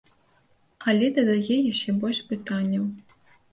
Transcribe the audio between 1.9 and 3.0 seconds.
больш пытанняў.